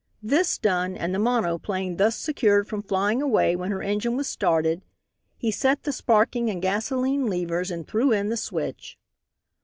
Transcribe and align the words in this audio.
This 0.23 0.57
done, 0.57 0.97
and 0.97 1.13
the 1.13 1.19
monoplane 1.19 1.97
thus 1.97 2.15
secured 2.15 2.67
from 2.67 2.81
flying 2.81 3.21
away 3.21 3.55
when 3.55 3.69
her 3.69 3.83
engine 3.83 4.17
was 4.17 4.27
started, 4.27 4.81
he 5.37 5.51
set 5.51 5.83
the 5.83 5.91
sparking 5.91 6.49
and 6.49 6.59
gasolene 6.59 7.27
levers 7.27 7.69
and 7.69 7.87
threw 7.87 8.11
in 8.11 8.29
the 8.29 8.35
switch. 8.37 8.97